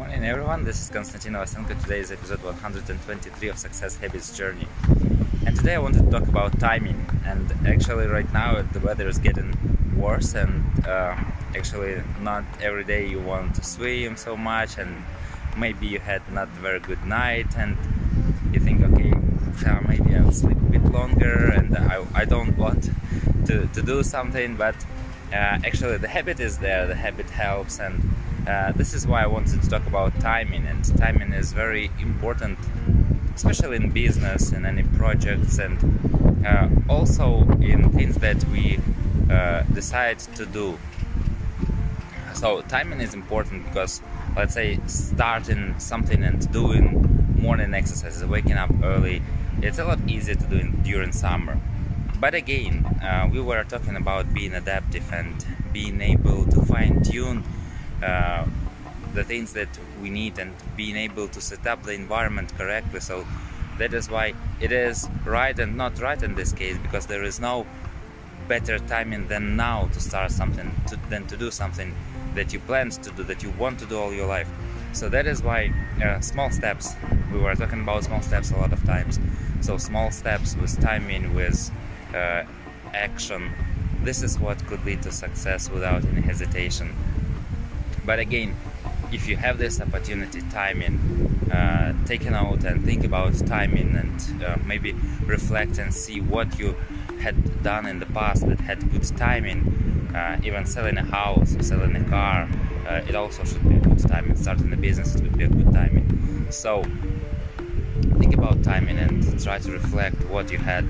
morning 0.00 0.24
everyone, 0.24 0.64
this 0.64 0.80
is 0.80 0.88
Konstantin 0.88 1.34
Vasenko. 1.34 1.78
Today 1.82 1.98
is 1.98 2.10
episode 2.10 2.42
123 2.42 3.48
of 3.50 3.58
Success 3.58 3.98
Habits 3.98 4.34
Journey. 4.34 4.66
And 5.44 5.54
today 5.54 5.74
I 5.74 5.78
wanted 5.78 6.06
to 6.06 6.10
talk 6.10 6.26
about 6.26 6.58
timing. 6.58 7.04
And 7.26 7.52
actually 7.66 8.06
right 8.06 8.32
now 8.32 8.62
the 8.62 8.80
weather 8.80 9.06
is 9.08 9.18
getting 9.18 9.52
worse. 9.94 10.34
And 10.34 10.64
uh, 10.86 11.14
actually 11.54 12.02
not 12.18 12.44
every 12.62 12.82
day 12.82 13.08
you 13.08 13.20
want 13.20 13.54
to 13.56 13.62
swim 13.62 14.16
so 14.16 14.38
much. 14.38 14.78
And 14.78 15.04
maybe 15.58 15.86
you 15.86 15.98
had 15.98 16.22
not 16.32 16.48
very 16.48 16.80
good 16.80 17.04
night. 17.04 17.54
And 17.58 17.76
you 18.54 18.60
think 18.60 18.80
okay 18.80 19.12
maybe 19.86 20.16
I'll 20.16 20.32
sleep 20.32 20.56
a 20.56 20.70
bit 20.78 20.84
longer. 20.86 21.52
And 21.54 21.76
I, 21.76 22.06
I 22.14 22.24
don't 22.24 22.56
want 22.56 22.88
to, 23.44 23.66
to 23.66 23.82
do 23.82 24.02
something. 24.02 24.56
But 24.56 24.76
uh, 25.30 25.60
actually 25.68 25.98
the 25.98 26.08
habit 26.08 26.40
is 26.40 26.56
there, 26.56 26.86
the 26.86 26.94
habit 26.94 27.28
helps. 27.28 27.80
And 27.80 28.00
uh, 28.50 28.72
this 28.72 28.94
is 28.94 29.06
why 29.06 29.22
I 29.22 29.26
wanted 29.26 29.62
to 29.62 29.68
talk 29.70 29.86
about 29.86 30.18
timing 30.20 30.66
and 30.66 30.84
timing 30.98 31.32
is 31.32 31.52
very 31.52 31.90
important 32.00 32.58
especially 33.34 33.76
in 33.76 33.90
business 33.90 34.52
and 34.52 34.66
any 34.66 34.82
projects 34.82 35.58
and 35.58 35.76
uh, 36.46 36.68
also 36.88 37.26
in 37.60 37.90
things 37.92 38.16
that 38.16 38.42
we 38.46 38.78
uh, 39.30 39.62
decide 39.72 40.18
to 40.18 40.44
do. 40.44 40.78
So 42.34 42.60
timing 42.62 43.00
is 43.00 43.14
important 43.14 43.64
because 43.64 44.02
let's 44.36 44.54
say 44.54 44.78
starting 44.86 45.78
something 45.78 46.22
and 46.22 46.50
doing 46.52 46.84
morning 47.38 47.72
exercises 47.72 48.24
waking 48.24 48.58
up 48.64 48.70
early 48.82 49.22
it's 49.62 49.78
a 49.78 49.84
lot 49.84 49.98
easier 50.06 50.34
to 50.34 50.46
do 50.46 50.56
in, 50.56 50.82
during 50.82 51.12
summer. 51.12 51.58
But 52.18 52.34
again 52.34 52.84
uh, 53.02 53.28
we 53.32 53.40
were 53.40 53.64
talking 53.64 53.96
about 53.96 54.34
being 54.34 54.52
adaptive 54.54 55.10
and 55.12 55.34
being 55.72 56.00
able 56.00 56.44
to 56.46 56.62
fine-tune 56.62 56.99
uh, 58.02 58.44
the 59.14 59.24
things 59.24 59.52
that 59.52 59.68
we 60.00 60.10
need 60.10 60.38
and 60.38 60.54
being 60.76 60.96
able 60.96 61.28
to 61.28 61.40
set 61.40 61.66
up 61.66 61.82
the 61.82 61.92
environment 61.92 62.52
correctly. 62.56 63.00
So 63.00 63.26
that 63.78 63.94
is 63.94 64.08
why 64.08 64.34
it 64.60 64.72
is 64.72 65.08
right 65.24 65.58
and 65.58 65.76
not 65.76 66.00
right 66.00 66.22
in 66.22 66.34
this 66.34 66.52
case 66.52 66.76
because 66.78 67.06
there 67.06 67.24
is 67.24 67.40
no 67.40 67.66
better 68.48 68.78
timing 68.78 69.26
than 69.28 69.56
now 69.56 69.88
to 69.92 70.00
start 70.00 70.30
something 70.30 70.70
to, 70.88 70.96
than 71.08 71.26
to 71.26 71.36
do 71.36 71.50
something 71.50 71.94
that 72.34 72.52
you 72.52 72.60
planned 72.60 72.92
to 72.92 73.10
do 73.12 73.22
that 73.24 73.42
you 73.42 73.50
want 73.58 73.78
to 73.78 73.86
do 73.86 73.98
all 73.98 74.12
your 74.12 74.26
life. 74.26 74.48
So 74.92 75.08
that 75.08 75.26
is 75.26 75.42
why 75.42 75.72
uh, 76.04 76.20
small 76.20 76.50
steps 76.50 76.94
we 77.32 77.38
were 77.38 77.54
talking 77.54 77.80
about 77.80 78.04
small 78.04 78.22
steps 78.22 78.50
a 78.50 78.56
lot 78.56 78.72
of 78.72 78.84
times. 78.84 79.18
So 79.60 79.78
small 79.78 80.10
steps 80.10 80.56
with 80.56 80.80
timing 80.80 81.34
with 81.34 81.70
uh, 82.14 82.44
action 82.92 83.52
this 84.02 84.22
is 84.22 84.38
what 84.38 84.64
could 84.66 84.84
lead 84.84 85.02
to 85.02 85.12
success 85.12 85.68
without 85.68 86.04
any 86.06 86.22
hesitation 86.22 86.94
but 88.04 88.18
again 88.18 88.54
if 89.12 89.26
you 89.26 89.36
have 89.36 89.58
this 89.58 89.80
opportunity 89.80 90.40
timing 90.52 90.98
uh, 91.52 91.92
take 92.06 92.24
a 92.26 92.30
note 92.30 92.64
and 92.64 92.84
think 92.84 93.04
about 93.04 93.34
timing 93.46 93.96
and 93.96 94.44
uh, 94.44 94.56
maybe 94.64 94.94
reflect 95.26 95.78
and 95.78 95.92
see 95.92 96.20
what 96.20 96.58
you 96.58 96.76
had 97.20 97.62
done 97.62 97.86
in 97.86 97.98
the 97.98 98.06
past 98.06 98.46
that 98.46 98.60
had 98.60 98.78
good 98.92 99.04
timing 99.16 99.60
uh, 100.14 100.40
even 100.44 100.64
selling 100.64 100.96
a 100.96 101.04
house 101.04 101.56
selling 101.60 101.96
a 101.96 102.04
car 102.04 102.48
uh, 102.88 103.02
it 103.08 103.14
also 103.14 103.44
should 103.44 103.68
be 103.68 103.76
a 103.76 103.78
good 103.78 103.98
timing 104.08 104.34
starting 104.34 104.72
a 104.72 104.76
business. 104.76 105.14
It 105.14 105.22
would 105.22 105.38
be 105.38 105.44
a 105.44 105.48
good 105.48 105.72
timing 105.72 106.46
so 106.50 106.84
think 108.18 108.34
about 108.34 108.62
timing 108.62 108.98
and 108.98 109.42
try 109.42 109.58
to 109.58 109.72
reflect 109.72 110.16
what 110.28 110.50
you 110.50 110.58
had 110.58 110.86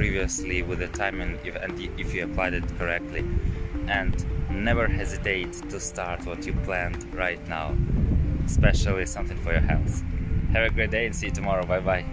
previously 0.00 0.62
with 0.62 0.78
the 0.78 0.88
timing 0.88 1.38
if, 1.44 1.54
and 1.56 1.78
if 1.98 2.14
you 2.14 2.24
applied 2.24 2.54
it 2.54 2.64
correctly. 2.78 3.22
And 3.86 4.14
never 4.60 4.86
hesitate 4.86 5.52
to 5.70 5.80
start 5.80 6.24
what 6.26 6.46
you 6.46 6.52
planned 6.64 7.12
right 7.14 7.46
now, 7.48 7.76
especially 8.44 9.06
something 9.06 9.36
for 9.38 9.52
your 9.52 9.60
health. 9.60 10.02
Have 10.52 10.70
a 10.70 10.74
great 10.74 10.90
day 10.90 11.06
and 11.06 11.14
see 11.14 11.26
you 11.26 11.32
tomorrow. 11.32 11.64
Bye 11.64 11.80
bye. 11.80 12.04